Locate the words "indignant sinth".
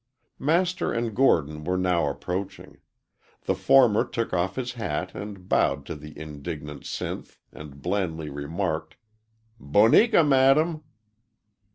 6.17-7.37